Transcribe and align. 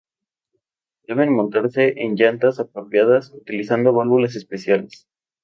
Deben 1.07 1.31
montarse 1.31 1.93
en 2.01 2.15
llantas 2.15 2.59
apropiadas, 2.59 3.31
utilizando 3.35 3.93
válvulas 3.93 4.35
especiales. 4.35 5.07